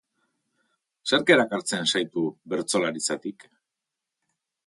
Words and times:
Zerk 1.09 1.33
erakartzen 1.35 1.85
zaitu 1.93 2.23
bertsolaritzatik? 2.53 3.47